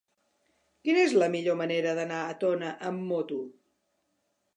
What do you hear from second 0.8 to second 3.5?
Quina és la millor manera d'anar a Tona amb moto?